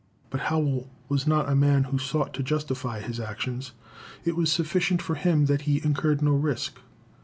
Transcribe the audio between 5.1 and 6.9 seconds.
him that he incurred no risk.